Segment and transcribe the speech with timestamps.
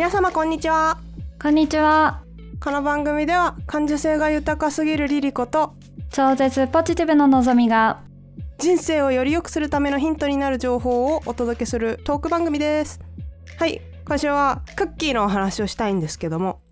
[0.00, 0.98] 皆様こんにちは。
[1.38, 2.22] こんにちは。
[2.58, 5.74] この番組では感受性が豊かすぎるリリコと
[6.10, 8.00] 超絶ポジティブの望みが
[8.56, 12.98] 人生をより良くするためのヒントになる情報をお届けするトーク番組です。
[13.58, 16.62] はい今週はクッキーのお話をしたいんですけども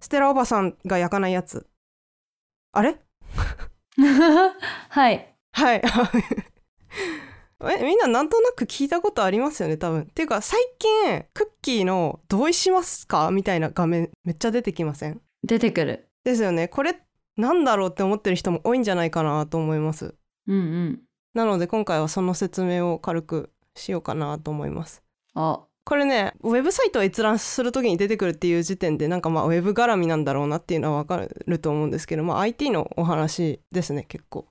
[0.00, 1.66] ステラおばさんが焼かないやつ。
[2.72, 2.96] あれ？
[4.90, 5.34] はい。
[5.52, 5.82] はい
[7.64, 10.02] えみんななんとなく聞いたことありますよね多分。
[10.02, 13.30] っていうか最近クッキーの同意しますか？
[13.30, 15.20] みたいな画面めっちゃ出てきません？
[15.42, 16.08] 出てくる。
[16.24, 16.68] ですよね。
[16.68, 17.00] これ
[17.36, 20.14] なんだろうって思ってる人も多いんじゃないかなと思います。
[20.46, 21.00] うんうん。
[21.34, 25.02] なので今回はその説明を軽くしようかなと思います。
[25.34, 31.16] あ、これねウェブサイトを閲覧する時に出てくるっていう時点でなんかまあウェブ絡みなんだろうなっていうのは分か
[31.46, 34.46] ると思うんですけど、まあ、IT のお話ですね結構。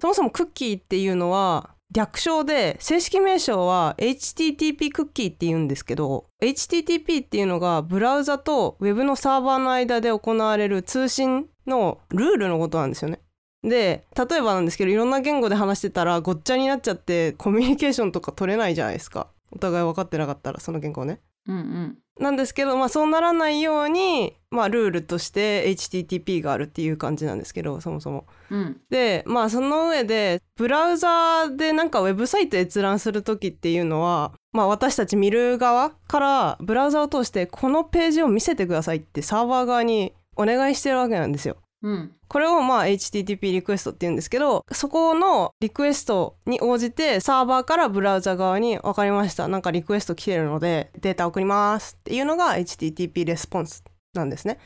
[0.00, 13.20] そもそもクッキーっていうのは略称で正式名称は HTTP クッキーって言うんですけど HTTP っていうのがブラウザとウェブのサーバーの間で行われる通信のルールのことなんですよね。
[13.62, 21.20] で例えばなんですけどいろんな言語で話してたらごっちゃになっちゃってコミュニケーションとか取れないじゃないですかお互い分かってなかったらその言語ね。
[21.46, 21.98] うんうん。
[22.18, 28.26] なんですけど、まあ、そうならないように、まあ、ルールとして HTTP があるっていう感じなんですけどそもそも。
[28.50, 28.80] うん。
[28.90, 41.56] でまあその上でブラウザでなんかウェブサイト閲覧する時っていうのは、まあ、私たち見る側からブラウザを通してこのページを見せてくださいってサーバー側にお願いしてるわけなんですよ。
[41.82, 42.12] うん。
[42.28, 53.82] これをまあ HTTP リクエストって言うんですけどそこのリクエストに応じてサーバーからブラウザ側に分かりましたなんかリクエスト来てるのでデータ送りますっていうのが HTTP レスポンス
[54.14, 54.58] なんですね、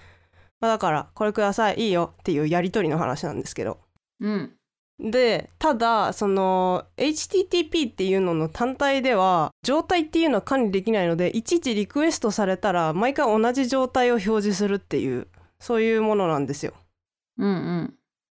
[0.61, 3.79] まあ、だからこれくださいいいよっていうやり取りの話なんですけど
[4.21, 4.53] うん。
[4.99, 15.27] でただその HTTP っていうのの単体では状態っていうのは管理できないのでいちいちリクエストされたら毎回同じ状態を表示するっていう
[15.59, 16.75] そういうものなんですよ
[17.39, 17.95] うんうん。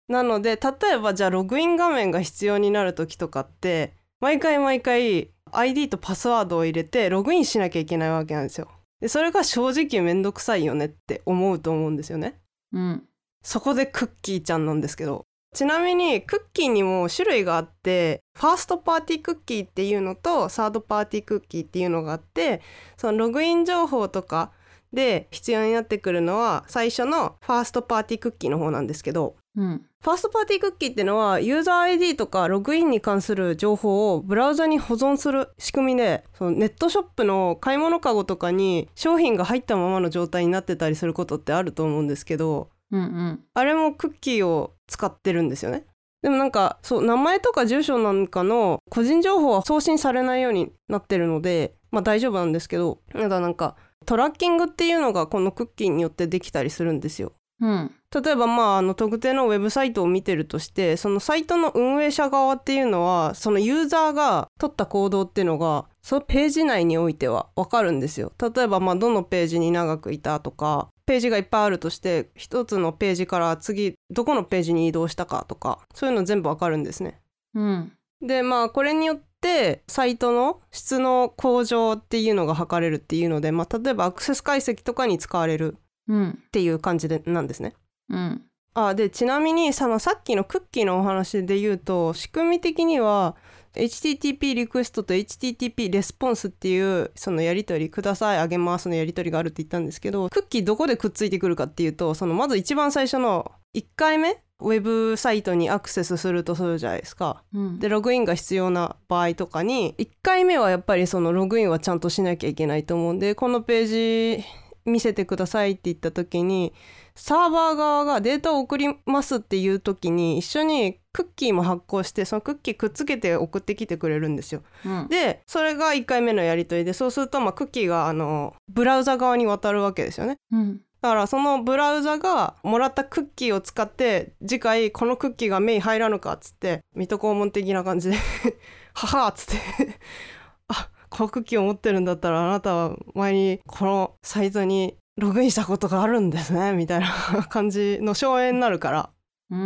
[0.09, 8.69] なので例えばじゃあログイン画面が必要になる時とかって毎回毎回 ID とパスワードを入れてログインしなきゃいけないわけなんですよ。
[9.01, 12.41] でそれが正直めんどくさいよねって思うと思うんですよね。
[12.73, 13.09] うん。
[13.43, 22.61] そこでクッキーちゃんなんですけどちなみにクッキーにも種類があってファーストパーティークッキーっていうのとサードパーティークッキーっていうのがあって
[22.97, 24.51] そのログイン情報とか
[24.95, 29.87] で必要になってくるのは最初のファーストパーティークッキーの方なんですけどうん。
[30.01, 43.45] ファーストパーティークッキーってのはユーザー ID とかログインに関する情報をブラウザに保存する仕組みでそのネットショップの買い物かごとかに商品が入ったままの状態になってたりすることってあると思うんですけどうんうん。
[43.55, 45.87] あれもクッキーを使ってるんですよね。
[46.23, 57.33] でもなんかそう名前とか住所なんかの個人情報は送信されないようになってるのでまあ大丈夫なんですけどただなんかトラッキングっていうのがこのクッキーによってできたりするんですよ。
[57.61, 57.91] うん。
[58.23, 68.33] 例えばまああの特定のウェブサイトを見てるとしてそのサイトの運営者側っていうのはそのユーザーが取った行動っていうのがそのページ内においては分かるんですよ。
[68.41, 77.21] 例えばまあどのページに長くいたとかページがいっぱいあるとして一つのページから次どこのページに移動したかとかそういうの全部分かるんですね。
[77.55, 77.93] うん。
[78.27, 85.77] でまあこれによってサイトの質の向上っていうのが測れるっていうので、まあ、例えばアクセス解析とかに使われる
[86.09, 86.31] うん。
[86.31, 87.75] っていう感じでなんですね。
[88.11, 88.43] うん。
[88.75, 93.37] あでちなみにそのさっきのクッキーのお話で言うと仕組み的には
[93.75, 107.43] HTTP リクエストと HTTP レスポンスっていうそのやり取りくださいあげますのやり取りがあるって言ったんですけどクッキーどこでくっついてくるかっていうとそのまず一番最初の1回目ウェブサイトにアクセスするとするじゃないですか。
[107.53, 107.79] うん。
[107.79, 114.45] でログインが必要な場合とかに1回目はやっぱりそのログインはちゃんとしなきゃいけないと思うんでこのページ
[114.85, 116.75] 見せてくださいって言った時に
[117.17, 124.63] サーバー側がデータを送りますっていう時に一緒にクッキーも発行してそのクッキーくっつけて送ってきてくれるんですよ。
[124.85, 125.09] うん。
[125.09, 130.37] でそれが1回目のやり取りでそうするとまあクッキーがあのブラウザ側に渡るわけですよね。
[130.51, 130.81] うん。
[131.05, 138.17] だからそのブラウザがもらったクッキーを使って次回このクッキーが目に入らぬかっつって水戸黄門的な感じで
[138.95, 139.99] ははっつって
[140.69, 147.09] あこのクッキーを持ってるんだったらあなたは前にこのサイトにログインしたことがあるんですねみたいな
[147.51, 149.11] 感じの証明になるから
[149.51, 149.59] うー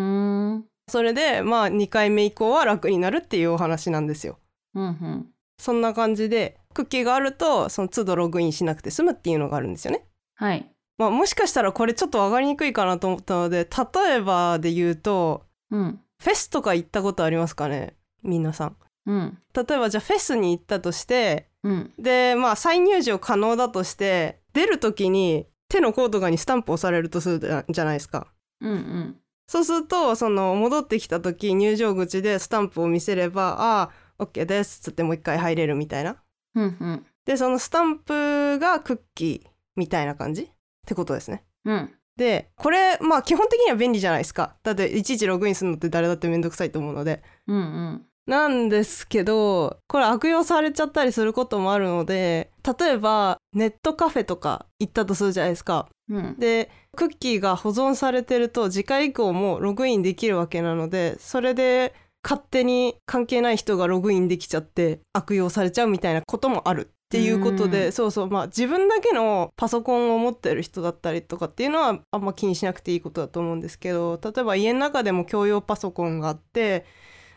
[0.55, 0.65] ん。
[0.91, 4.41] それでまあ2回目以降は楽になるっていうお話なんですよ。
[4.75, 5.27] うんうん。
[5.61, 10.05] そんな感じでクッキーがあるとその都度ログインしなくて済むっていうのがあるんですよね。
[10.35, 10.69] はい。
[10.99, 13.69] まあ、もしかしたらこれちょっと分かりにくいかなと思ったので
[14.05, 16.01] 例えばで言うとうん。
[16.21, 17.95] フェスとか行ったことありますかね？
[18.25, 18.77] 皆さん。
[19.07, 19.39] うん。
[19.55, 21.93] 例えばじゃあフェスに行ったとしてうん。
[21.99, 28.27] でまあ再入場可能だとして出る時に手の甲とかにスタンプ押されるとするじゃないですか。
[28.61, 29.17] うんうん
[29.47, 36.17] そうするとその戻ってきた時入場口でスタンプを見せれば「ああ OK です」っつってもう一回入れるみたいな。
[36.55, 40.51] うんうんでそのスタンプがクッキーみたいな感じ？
[40.89, 41.45] ってことですね。
[41.67, 44.57] うんでこれまあ基本的には便利じゃないですか。
[44.65, 47.23] だっていちいちログインするのって誰だってめんどくさいと思うので。
[47.47, 55.89] うんうんなんですけどこれ悪用されちゃったりすることもあるので例えばネットカフェとか行ったとするじゃないですか。
[56.11, 76.85] うんでクッキーが保存されてると次回以降もログインできるわけなのでそれで勝手に関係ない人がログインできちゃって悪用されちゃうみたいなこともあるっていうことうでそうそうまあ自分だけのパソコンを持ってる人だったりとかっていうのはあんま気にしなくていいことだと思うんですけど例えば家の中でも共用パソコンがあって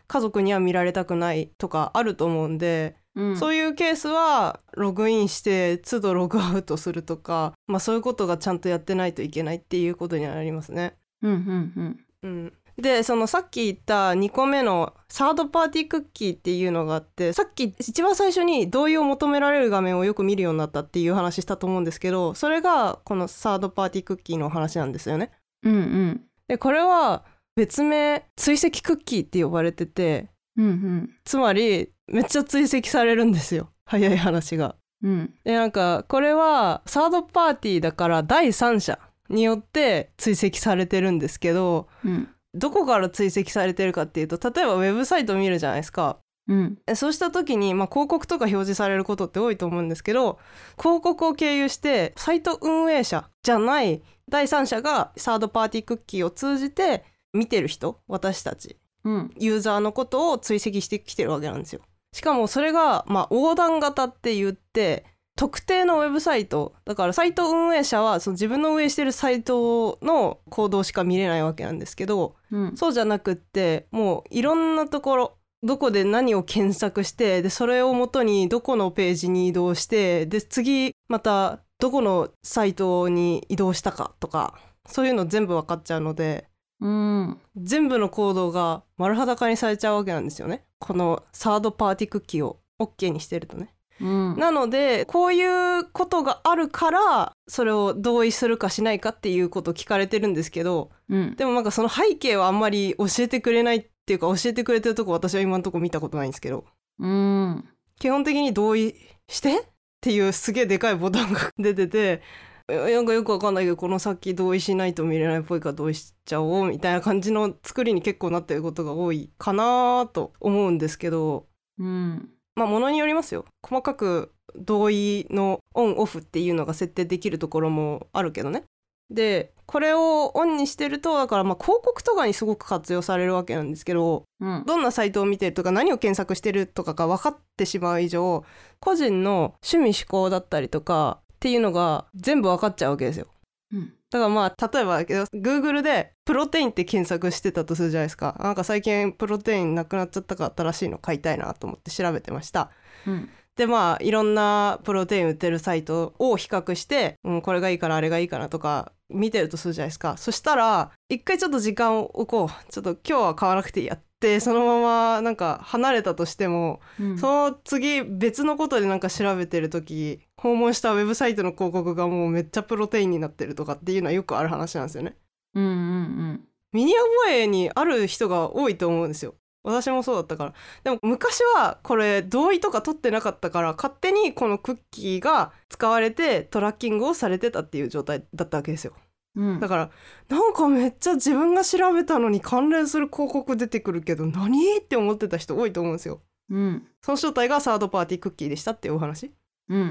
[0.07, 3.38] 家族には見られたくないとかあると思うんでうん。
[3.38, 10.95] そういうケースはログインして都度ログアウトするとか、まあ、そういうことがちゃんとやってないといけないっていうことにはなりますね。
[11.21, 12.06] うんうん。
[12.23, 25.31] うん、でそのさっき言った2個目のサードパーティークッキーっていうのがあってさっき一番最初に同意を求められる画面をよく見るようになったっていう話したと思うんですけどそれがこのサードパーティークッキーの話なんですよね。
[25.63, 26.22] うんうん。
[26.48, 27.24] でこれは
[27.56, 31.10] 別名追跡クッキーって呼ばれててうんうん。
[31.24, 33.69] つまりめっちゃ追跡されるんですよ。
[33.86, 34.75] 早い話が。
[35.04, 35.33] うん。
[35.44, 39.00] でなんかこれはサードパーティーだから第三者
[39.30, 46.19] によって追跡されてるんですけどうんどこから追跡されてるかっていうと例えばウェブサイトを見るじゃないですか。
[46.48, 50.39] うんえそうした時に、まあ、広告とか表示されることって多いと思うんですけど
[50.77, 61.81] 広告を経由してサイト運営者じゃない第三者がサードパーティークッキーを通じて見てる人私たちうんユーザーのことを追跡してきてるわけなんですよ。
[62.13, 65.06] しかもそれが、まあ、横断型って言って
[65.36, 72.78] 特定のウェブサイトだからサイト運営者はその自分の運営してるサイトの行動しか見れないわけなんですけどうん。
[72.78, 86.48] そうじゃなくってもういろんなところどこで何を検索してでそれをもとにどこのページに移動してで次またどこのサイトに移動したかとかそういうの全部分かっちゃうので
[86.81, 87.38] うん。
[87.56, 90.66] 全部の行動が丸裸にされちゃうわけなんですよね。
[90.80, 93.74] このサードパーティークッキーを OK にしてるとね。
[94.00, 94.38] うん。
[94.38, 101.36] なのでこういうことがあるからそれを同意するかしないかっていうことを聞かれてるんですけどうん。
[101.36, 106.66] でもなんかその背景はあんまり教えてくれないっていうか教えてくれてるとこ私は今のとこ見たことないんですけど。
[107.00, 107.66] うん。
[108.00, 108.96] 基本的に同意
[109.28, 109.64] してっ
[110.02, 112.22] ていうすげえでかいボタンが 出てて
[112.68, 121.48] えなんかよくわかんないけどこの先同意しないと見れないっぽいから同意しちゃおうみたいな感じの作りに結構なってることが多いかなと思うんですけど。
[121.78, 123.45] うんまあものによりますよ。
[123.63, 128.63] 細かく同意のオンオフっていうのが設定できるところもあるけどね。
[129.09, 134.63] でこれをオンにしてるとだからまあ広告とかにすごく活用されるわけなんですけどうん。
[134.65, 138.45] どんなサイトを見てるとか何を検索してるとかが分かってしまう以上
[138.80, 143.27] 個人の趣味思考だったりとかっていうのが全部分かっちゃうわけですよ。
[143.74, 148.36] うんだからまあ例えばだけど Google でプロテインって検索してたとするじゃないですか。
[148.40, 152.72] なんか最近プロテインなくなっちゃったから新しいの買いたいなと思って調べてました。
[153.08, 153.30] うん。
[153.56, 160.18] でまあいろんなプロテイン売ってるサイトを比較して、うん、これがいいかなあれがいいかなとか見てるとするじゃないですか。
[160.18, 162.71] そしたら一回ちょっと時間を置こう。
[162.71, 167.18] ちょっと今日は買わなくていいやってそのままなんか離れたとしても、うん。
[167.18, 175.16] その次別のことでなんか調べてる時訪問したウェブサイトの広告がもうめっちゃプロテインになってるとかっていうのはよくある話なんですよね。
[175.54, 179.36] うんうん身に覚えにある人が多いと思うんですよ。
[179.64, 180.54] 私もそうだったから。
[180.83, 188.94] でも昔はこれ同意とか取ってなかったから勝手にこのクッキーが使われてトラッキングをされてたっていう状態だったわけですよ。
[189.36, 189.60] うん。
[189.60, 189.90] だから
[190.30, 194.78] なんかめっちゃ自分が調べたのに関連する広告出てくるけど何？
[194.78, 196.21] って思ってた人多いと思うんですよ。
[196.50, 196.88] うん。
[197.04, 199.31] その正体がサードパーティークッキーでしたっていうお話
[199.69, 199.85] うんうん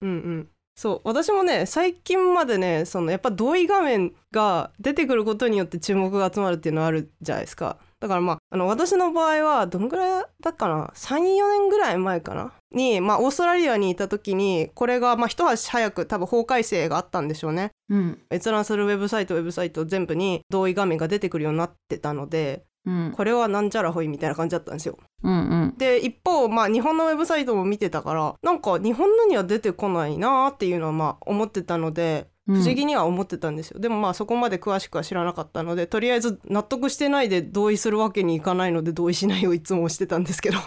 [0.00, 0.08] うん。
[0.08, 1.00] うんそう。
[1.04, 7.78] 私もね最近までねそのやっぱ同意画面が出てくることによって注目が集まるっていうのはあるじゃないですか。
[8.00, 12.52] だからまああの私の場合はどのぐらいだっかな？34年ぐらい前かな？
[12.72, 17.70] に、まあ、オーストラリアにいた時にこれがまあ一足早く多分法改正があったんでしょうね。
[17.90, 18.18] うん。
[18.32, 23.12] 閲覧するウェブサイトウェブサイト全部に同意画面が出てくるようになってたのでうん。
[23.16, 24.98] これはなんちゃらほいみたいな感じだったんですよ。
[25.22, 25.36] うんう
[25.66, 25.74] ん。
[25.78, 40.58] で一方まあ日本のウェブサイトも見てたからなんか日本のには出てこないなーっていうのはまあ思ってたので不思議には思ってたんですよ、でもまあそこまで詳しくは知らなかったのでとりあえず納得してないで同意するわけにいかないので同意しないをいつもしてたんですけど。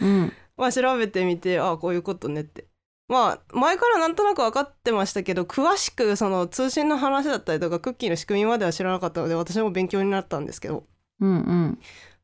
[0.00, 0.32] うん。
[0.56, 2.66] まあ調べてみてああこういうことねって。
[3.08, 10.84] まあ前からなんとなく分かってましたけど詳しくその通信の話だったりとかクッキーの仕組みまでは知らなかったので私も勉強になったんですけど
[11.20, 11.78] うんうん。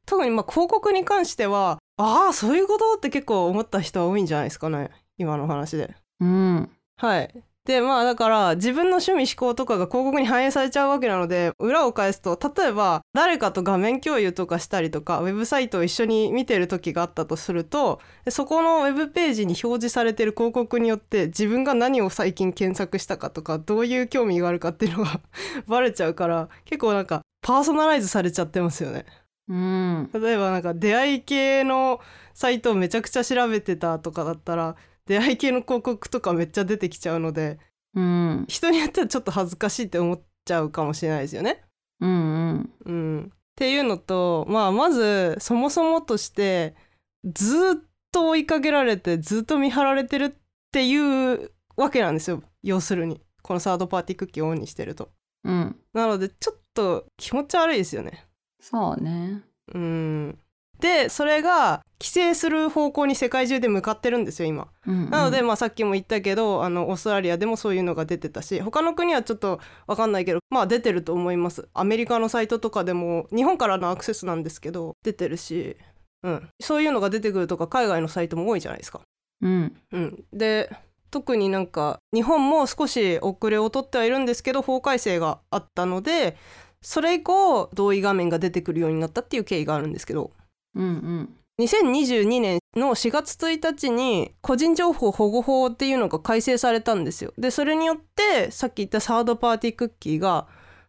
[0.07, 4.91] 特にまあ広告に関してはああそういうことって結構思った人は多いんじゃないですかね。
[5.19, 5.95] 今の話で。
[6.21, 6.71] うん。
[6.97, 7.45] はい。
[7.67, 25.21] でまあだから自分の趣味思考とかが広告に反映されちゃうわけなので裏を返すと例えば誰かと画面共有とかしたりとかウェブサイトを一緒に見てる時があったとするとでそこのウェブページに表示されてる広告によって自分が何を最近検索したかとかどういう興味があるかっていうのが
[25.69, 27.21] バレちゃうから結構なんか
[27.51, 29.07] パーソナライズされちゃってますよね。
[29.49, 30.09] うん。
[30.15, 31.99] 例えばなんか出会い系の
[32.33, 34.77] サイトをめちゃくちゃ調べてたとかだったら
[35.07, 37.59] 出会い系の広告とかめっちゃ出てきちゃうので
[37.97, 38.45] うん。
[38.47, 41.65] 人によってはちょっと恥ずかしいって思っちゃうかもしれないですよね。
[41.99, 42.13] うんう
[42.53, 42.71] ん。
[42.85, 46.77] うん、っていうのと、まあ、まずそもそもとして
[47.25, 47.75] ずっ
[48.13, 50.33] と追いかけられてずっと見張られてるっ
[50.71, 52.45] ていうわけなんですよ。
[52.63, 53.21] 要するに。
[53.43, 55.11] このサードパーティークッキーをオンにしてると。
[55.43, 55.77] うん。
[55.93, 58.27] なのでちょっと気持ち悪いですよね。
[58.61, 59.43] そうね。
[59.75, 60.39] うん。
[60.81, 64.69] でそれが規制する方向に世界中で向かってるんですよ今。
[64.87, 65.11] うんうん。
[65.11, 71.69] なので、まあ、さっきも言ったけどあのオーストラリアでもそういうのが出てたし他の国はちょっと分かんないけどまあ出てると思います。
[71.75, 75.77] アメリカのサイトとかでも日本からのアクセスなんですけど出てるし、
[76.23, 79.03] うん、そういうのが出てくるとか海外のサイトも多いじゃないですか。
[79.43, 79.77] うん。
[79.93, 80.75] うん、で
[81.11, 86.37] 特になんか日本も少し遅れを取ってはいるんですけど法改正があったので
[86.83, 90.31] それ以降同意画面が出てくるようになったっていう経緯があるんですけど
[90.75, 97.35] うんうん2022年の4月1日に個人情報保護法っていうのが改正されたんですよ。
[97.37, 100.47] でそれによってさっき言ったサードパーティークッキーが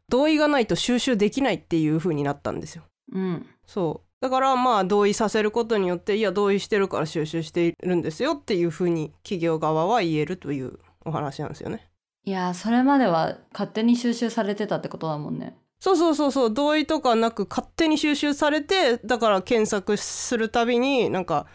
[0.08, 2.84] 同意がないと収集できないっていう風になったんですよ。
[3.12, 11.88] うんそうだからまあ同意させることによっていや同意してるから収集しているんですよっていう風に企業側は言えるというお話なんですよね。
[12.24, 21.48] いやーそれまでは勝手に収集されてたってことだもんねそうそうそうそう同意とかなく勝手に収集されてだから検索するたびになんか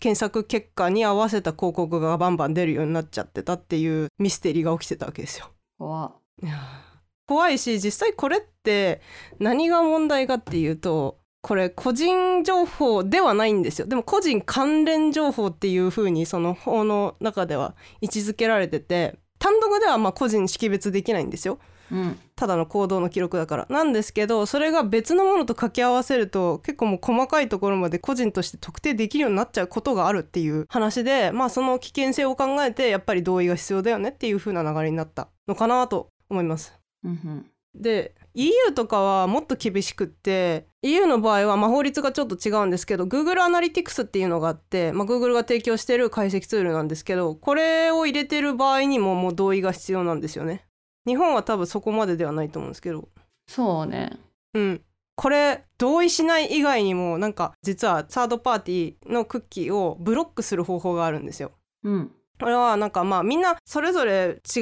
[0.00, 5.50] 検索結果に合わせた広告がバンバン出るようになっちゃってたっていうミステリーが起きてたわけですよ。
[5.78, 6.12] 怖っ
[6.42, 6.46] い
[7.28, 9.02] 怖いし実際これって
[9.38, 21.58] 何が問題かっていうとこれ個人情報ではないんですよでも個人関連情報っていう風にその法の中では位置づけられてて単独ではまあ個人識別できないんですよ。
[21.92, 36.72] うんただの行動の記録だからなんですけどそれが別のものと掛け合わせると結構もう細かいところまで個人として特定できるようになっちゃうことがあるっていう話でまあその危険性を考えてやっぱり同意が必要だよねっていう風な流れになったのかなと思います。
[37.04, 50.66] うんうんで EU とかはもっと厳しくって EU の場合はまあ法律がちょっと違うんですけど Google アナリティクスっていうのがあって、まあ、Google が提供してる解析ツールなんですけどこれを入れてる場合にももう同意が必要なんですよね。
[51.06, 53.08] 日本は多分そこまでではないと思うんですけど
[53.46, 54.18] そうね
[54.54, 54.80] うん
[55.16, 61.52] これ同意しない以外にもなんか実はサードパーティーのクッキーをブロックする方法があるんですよ。
[61.84, 64.60] うんこれはなんかまあみんなそれぞれ違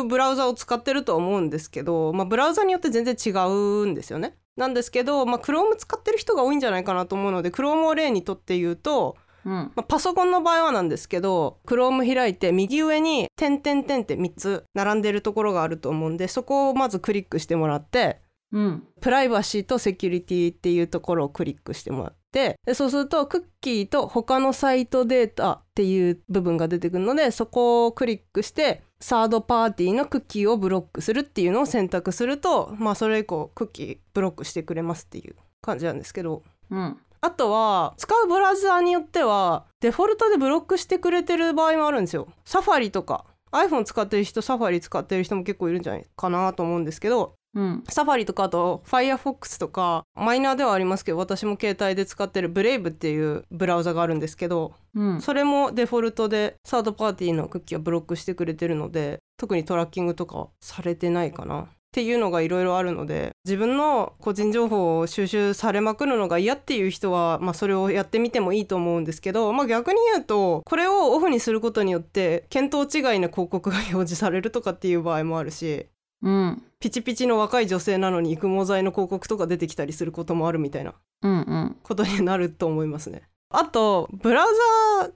[0.00, 4.36] うブラウザを使ってると思うんですけど、まあ、ブラウザによって全然違うんですよね。
[4.56, 18.20] なんですけど、まあ、Chrome 使ってる人が多いんじゃないかなと思うので Chrome を例にとって言うと、うんまあ、パソコンの場合はなんですけど Chrome 開いて右上に「点点点」って3つ並んでるところがあると思うんでそこをまずクリックしてもらって
[18.52, 36.42] うんプライバシーとセキュリティっていうところをクリックしてもらってでそうするとクッキーと他のサイトデータっていう部分が出てくるのでそこをクリックしてサードパーティーのクッキーをブロックするっていうのを選択するとまあそれ以降クッキーブロックしてくれますっていう感じなんですけど。
[36.70, 36.98] うん。
[37.20, 42.28] あとは使うブラウザーによってはデフォルトでブロックしてくれてる場合もあるんですよ。
[42.44, 43.24] サファリとか。
[43.50, 47.84] iPhone 使ってる人サファリ使ってる人も結構いるんじゃないかなと思うんですけどうん。
[47.88, 55.20] サファリとかあと Firefox とかマイナーではありますけど私も携帯で使ってる Brave っていうブラウザがあるんですけどうん。
[55.20, 61.60] それもデフォルトでサードパーティーのクッキーはブロックしてくれてるので特にトラッキングとかはされてないかな。
[61.62, 75.86] っていうのがいろいろあるので自分の個人情報を収集されまくるのが嫌っていう人は、まあ、それをやってみてもいいと思うんですけど、まあ、逆に言うとこれをオフにすることによって見当違いな広告が表示されるとかっていう場合もあるし。
[76.22, 83.22] うんピチピチの若い女性なのに育毛剤の広告とか出てきたりすることもあるみたいなうんうんことになると思いますね。
[83.48, 84.48] あとブラウ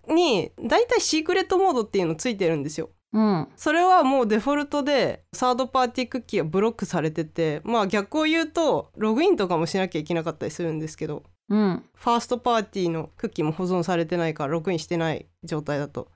[0.08, 2.88] ザにだいたいシークレットモードっていうのついてるんですよ。
[3.12, 16.08] うんそれはもうデフォルトでサードパーティークッキーはブロックされててまあ逆を言うとログインとかもしなきゃいけなかったりするんですけどうんファーストパーティーのクッキーも保存されてないからログインしてない状態だと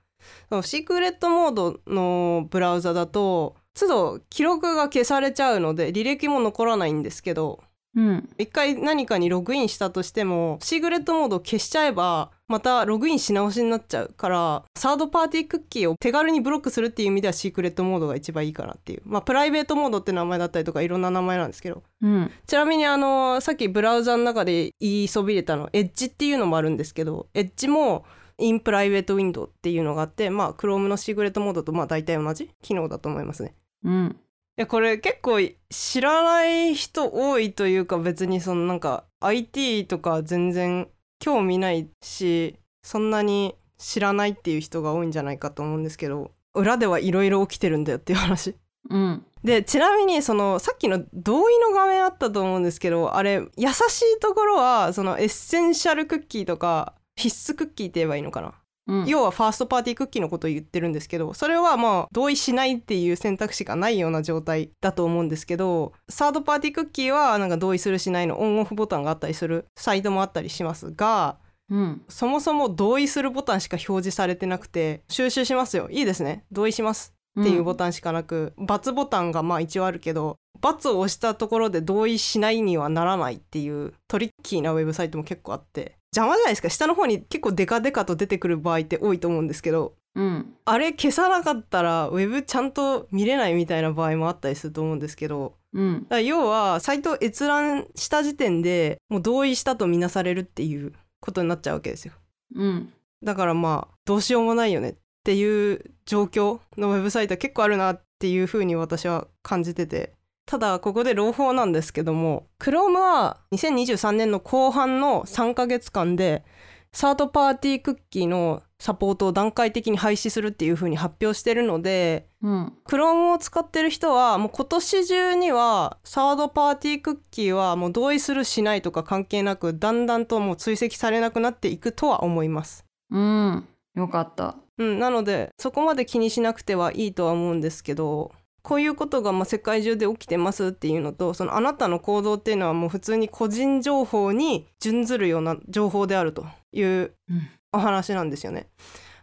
[0.62, 7.60] シークレットモードのブラウザだと都度記録が消されちゃうので履歴も残らないんですけど
[7.94, 8.28] うん。
[8.38, 19.02] 一回何かにログインしたとしてもシークレットモードを消しちゃえばまたログインし直しになっちゃうからサードパーティークッキーを手軽にブロックするっていう意味ではシークレットモードが一番いいかなっていう。
[19.04, 21.82] まあプライベートモードって名前だったりとかいろんな名前なんですけど。
[22.00, 22.30] うん。
[22.46, 28.04] ちなみにあのさっきブラウザの中で言いそびれたのエッジっていうのもあるんですけどエッジも
[28.38, 33.54] インプライベートウィンドウっていうのがあってまあ Chrome のシークレットモードとまあ大体同じ機能だと思いますね。
[33.84, 34.16] うん。
[34.58, 35.38] いやこれ結構
[35.70, 40.88] 知らない人多いというか別にそのなんか IT とか全然
[41.20, 48.54] 興味ないしそんなに知らないっていう人が多いんじゃないかと思うんですけど裏ではいろいろ起きてるんだよっていう話。
[48.90, 49.24] うん。
[49.42, 58.54] でちなみにそのさっきの同意の画面あったと思うんですけどあれ優しいところはそのエッセンシャルクッキーとか必須クッキーって言えばいいのかな？
[58.86, 59.06] うん。
[59.06, 71.36] 要はファーストパーティークッキーのことを言ってるんですけどそれはまあ同意しないっていう選択肢がないような状態だと思うんですけどサードパーティークッキーはなんか同意するしないのオンオフボタンがあったりするサイトもあったりしますが
[71.70, 72.02] うん。
[72.08, 75.88] そもそも同意するボタンしか表示されてなくて収集しますよ。
[75.90, 76.44] いいですね。
[76.52, 86.68] 同意しますっていうボタンしかなく、×ボタンがまあ一応あるけど×を押したところで同意しないにはならないっていうトリッキーなウェブサイトも結構あって邪魔じゃないですか。
[86.68, 90.54] 下の方に結構デカデカと出てくる場合って多いと思うんですけどうん。
[90.64, 96.02] あれ消さなかったらウェブちゃんと見れないみたいな場合もあったりすると思うんですけどうん。
[96.04, 102.14] だから要はサイトを閲覧した時点でもう同意したとみなされるっていうことになっちゃうわけですよ。
[102.54, 102.92] うん。
[103.22, 110.12] だからまあどうしようもないよねっていう状況のウェブサイトは結構あるなっていうふうに私は感じてて
[110.46, 116.44] ただここで朗報なんですけども Chrome は2023年の後半の3ヶ月間で
[116.92, 122.72] サードパーティークッキーのサポートを段階的に廃止するっていうふうに発表してるのでうん。
[122.84, 132.84] Chrome を使ってる人はもう今年中にはサードパーティークッキーはもう同意するしないとか関係なくだんだんともう追跡されなくなっていくとは思います。
[133.10, 133.66] うん。
[133.94, 134.56] よかった。
[134.78, 147.48] うん、なのでそこまで気にしなくてはいいとは思うんですけどこういうことがまあ世界中で起きてますっていうのとそのあなたの行動っていうのはもう普通に個人情報に準ずるような情報であるといううん。
[147.72, 148.68] お話なんですよね。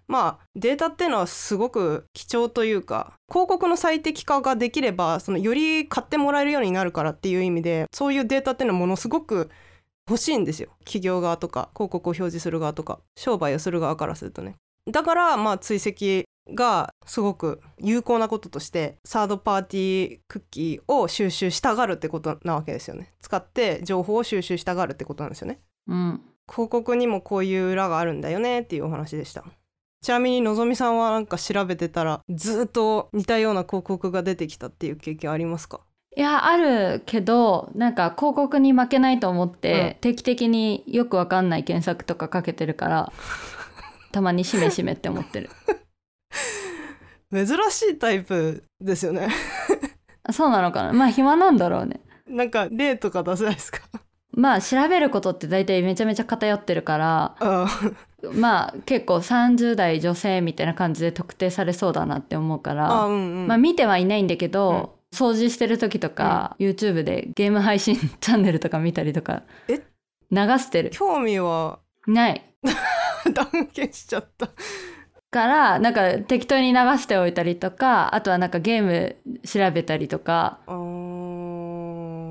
[0.08, 9.52] まあデータっていうのはすごく貴重というか広告の最適化ができればそのより買ってもらえるようになるからっていう意味でそういうデータっていうのはものすごく
[10.10, 10.70] 欲しいんですよ。
[10.80, 14.56] 企業側とか広告を表示する側とか商売をする側からするとね。
[14.88, 23.14] だからまあ追跡がすごく有効なこととしてサードパーティークッキーを収集したがるってことなわけですよね。
[23.22, 25.60] 使って情報を収集したがるってことなんですよね。
[25.88, 26.22] うん。
[26.52, 29.44] 広告にもこういう裏があるんだよねっていうお話でした。
[30.02, 35.82] ちなみにのぞみさんはなんか調べてたらずっと似たような広告が出てきたっていう経験ありますか？
[36.16, 43.14] いやあるけどなんか広告に負けないと思って、定期的によくわかんない検索とかかけてるから
[44.12, 45.50] たまにしめしめって思ってる
[47.34, 49.28] 珍しいタイプですよね。
[50.24, 50.94] あ そうなのかな？
[50.94, 52.02] まあ暇なんだろうね。
[52.28, 53.80] なんか例とか出せないですか？
[54.32, 57.68] まあ調べることって大体めちゃめちゃ偏ってるからあ
[58.34, 69.82] まあ結構30代女性みたいな感じで特定されそうだなって思うかあらうんうん、まあ見てはいないんだけど、掃除してる時とか、YouTube でゲーム配信チャンネルとか見たりとかえ？
[70.32, 70.92] 流してる。
[70.92, 71.80] 興味は？
[72.08, 72.44] ない。
[73.34, 74.50] 断言しちゃった
[75.32, 79.16] からなんか適当に流しておいたりとかあとはなんかゲーム
[79.46, 80.60] 調べたりとか。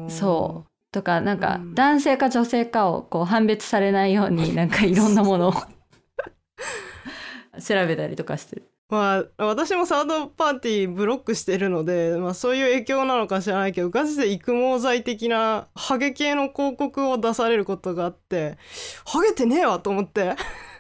[0.09, 0.69] そう。
[0.91, 1.75] とかなんかうん。
[1.75, 5.53] 男性か女性かをこう判別されないように なんかいろんなものを
[7.61, 8.71] 調べたりとかしてる。
[8.91, 18.57] まあ私もサードパーティーブロックしてるので、まあ、そういう影響なのか知らないけどガチで育毛剤的なハゲ系の広告を出されることがあって
[19.05, 20.37] ハゲてねえわと思って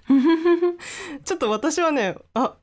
[1.24, 2.56] ちょっと私はねあ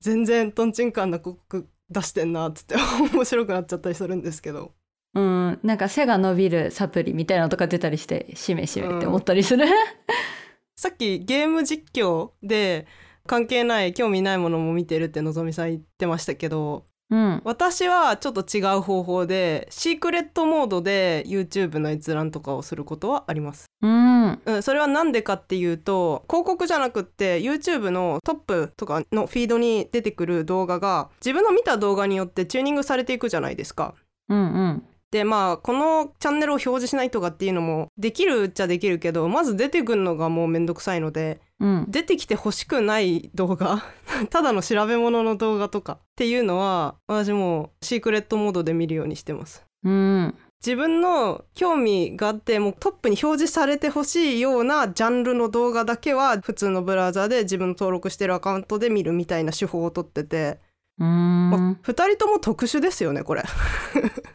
[0.00, 2.76] 全然トンチンカンな広告出してんなっつって
[3.14, 4.72] 面白くなっちゃったりするんですけど
[5.14, 9.64] うん、なんか背が伸びるサプリみたいなのとか出たりしてしめしめって思ったりする。
[10.76, 12.86] さっきゲーム実況で
[13.26, 33.94] 関係ない興味ないものも見てるってのぞみさん言ってましたけどうん、私はちょっと違う方法でシークレットモードで YouTube の閲覧とかをすることはあります、うん、うん、それは何でかっていうと広告じゃなくって YouTube のトップとかのフィードに出てくる動画が自分の見た動画によってチューニングされていくじゃないですか
[34.28, 43.84] うん、うん、でまあこのチャンネルを表示しないとかっていうのもできるっちゃできるけどまず出てくるのがもうめんどくさいのでうん、出てきて欲しくない動画
[44.30, 49.64] ただの調べ物の動画とかっていうのは私もうシークレットモードで見るようにしてます。
[49.84, 50.34] うん。
[50.64, 60.58] 自分の興味があってもうトップに表示されてほしいようなジャンルの動画だけは普通のブラウザで自分の登録してるアカウントで見るみたいな手法をとってて、
[60.98, 63.44] まあん2人とも特殊ですよねこれ。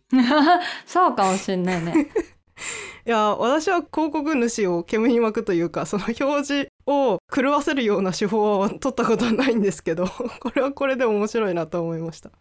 [0.85, 2.09] そうかもしんないね。
[3.05, 10.07] いや私は広告主を煙に巻くというかその表示を狂わせるような手法は取ったことはないんですけど
[10.39, 12.31] これはこれで面白いなと思いました。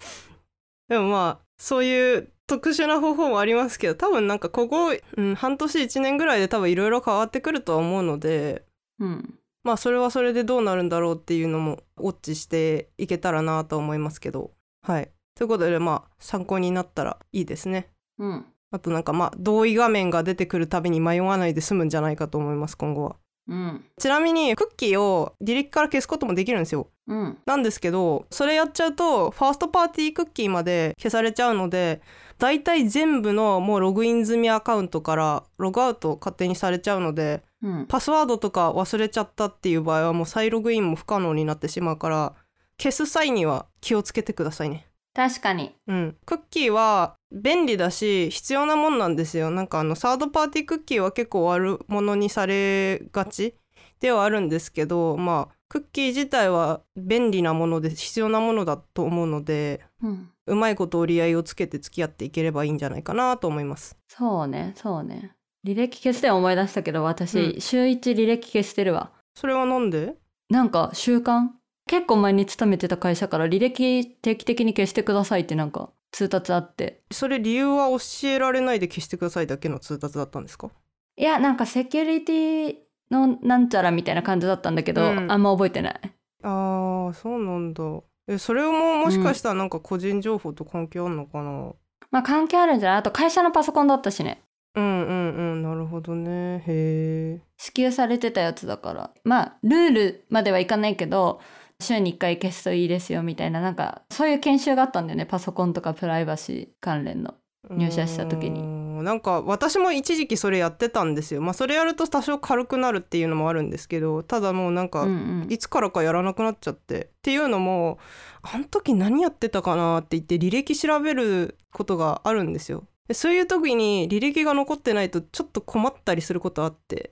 [0.88, 8.64] でもまあそういう特殊な方法もありますけど多分なんかここ、うん、半年1年ぐらいで多分いろいろ変わってくるとは思うので
[9.00, 14.50] うんまあそれはそれでどうなるんだろうっていうのもウォッチしていけたらなと思いますけど。
[14.82, 15.10] はい。
[15.34, 17.88] ということでまあ参考になったらいいですね。
[18.18, 18.44] うん。
[18.70, 23.16] あとなんかまあ同意画面が出てくるたびに迷わないで済むんじゃないかと思います今後は。
[23.48, 23.84] うん。
[23.98, 27.38] ちなみにクッキーを履歴から消すこともできるんですようん。
[27.46, 32.00] なんですけどそれやっちゃうとファーストパーティークッキーまで消されちゃうので
[32.38, 37.86] だいたい全部のもうログイン済みアカウントからログアウト勝手にされちゃうのでうん。
[37.86, 42.34] パスワードとか忘れちゃったっていう場合はもう再ログインも不可能になってしまうから
[42.78, 44.88] 消す際には気をつけてくださいね。
[45.14, 45.74] 確かに。
[45.86, 49.50] うん、クッキーは便利だし必要なもんなんですよ。
[49.50, 53.54] なんかあのサードパーティークッキーは結構悪者にされがち
[54.00, 60.28] ではあるんですけどまあクッキー自体は便利なもので必要なものだと思うのでうん。
[60.46, 63.96] うまいこと折り合いをつけて付き合っていければいいんじゃないかなと思います。
[64.06, 65.32] そうねそうね。
[65.66, 67.60] 履歴消して思い出したけど私、うん。
[67.62, 69.12] 週一履歴消してるわ。
[69.34, 70.14] それはなんで？
[70.50, 71.48] なんか習慣
[71.88, 77.00] 結構前に勤めてた会社から履歴定期的に消してくださいってなんか通達あって。
[77.10, 80.68] それ理由は教えられないで消してくださいだけの通達だったんですか？
[81.16, 82.74] いやなんかセキュリティ
[83.12, 85.30] のなんちゃらみたいな感じだったんだけど、うん。
[85.30, 86.00] あんま覚えてない。
[86.42, 87.82] あーそうなんだ。
[88.26, 91.72] えそれももしかしたらなんか個人情報と関係あるのかな、
[92.10, 92.98] まあ関係あるんじゃない？
[92.98, 94.40] あと会社のパソコンだったしね。
[94.74, 96.62] うんうんうんなるほどね。
[96.66, 99.10] へえ支給されてたやつだから。
[99.24, 101.40] まあルールまではいかないけど
[101.80, 105.26] 週に1回消すといいですよみたいななんかそういう研修があったんだよね。
[105.26, 107.34] パソコンとかプライバシー関連の
[107.70, 108.82] 入社した時に。
[109.02, 111.40] なんか私も一時期それやってたんですよ。
[111.40, 115.52] まあそれやると多少軽くなるっていうのもあるんですけどただもうなんか、うんうん。
[115.52, 117.04] いつからかやらなくなっちゃって。
[117.04, 117.98] っていうのも
[118.42, 122.84] あの時何やってたかなって言って履歴調べることがあるんですよ。
[123.08, 127.10] でそういう時に履歴が残ってないとちょっと困ったりすることあって。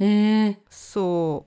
[0.00, 1.46] えー、そ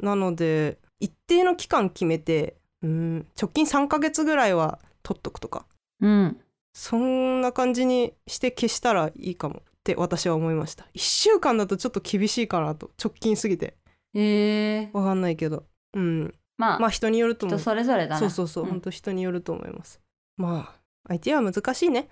[0.00, 0.04] う。
[0.04, 5.66] なので一定の期間決めてうん直近3ヶ月ぐらいは取っとくとか。
[6.00, 6.40] うん
[6.72, 10.86] そんな感じにして消したらいいかもって私は思いました。
[10.94, 13.76] 1週間だとちょっと厳しいかなと直近すぎて。
[14.14, 15.64] えー、わかんないけど。
[15.94, 16.34] うん。
[16.56, 17.58] まあ、まあ人によると思う。
[17.58, 18.18] 人それぞれだな。
[18.18, 18.68] そうそうそう、ん。
[18.68, 20.00] 本当人によると思います。
[20.36, 20.74] ま
[21.06, 22.08] あ IT は難しいね。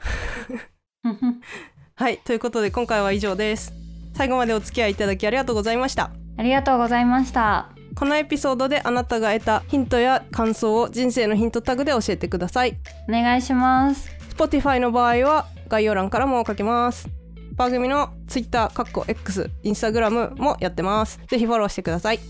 [1.94, 3.72] はいということで今回は以上です。
[4.14, 6.10] 最後までお付き合いいただきありがとうございました。
[6.38, 7.70] ありがとうございました。
[7.94, 12.76] このエピソードであなたが得たヒントや感想を人生のヒントタグで教えてください。
[13.08, 17.08] お願いします Spotify の場合は概要欄からも書けます。
[17.54, 21.18] 番組の Twitter、かっこ X、Instagram もやってます。
[21.26, 22.20] ぜひフォローしてください。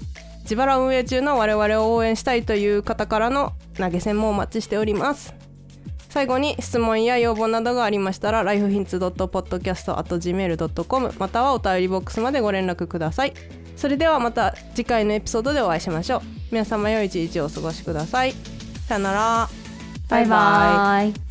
[0.43, 5.35] 自腹運営中の我々を応援したいという方からの投げ銭もお待ちしております。
[6.09, 13.33] 最後に質問や要望などがありましたら lifehints.podcast.gmail.com またはお便りボックスまでご連絡ください。
[13.75, 16.21] それではまた次回のエピソードでお会いしましょう。
[16.53, 18.33] 皆様良い一日をお過ごしください。
[18.87, 19.49] さよなら。
[20.09, 21.26] バイバイ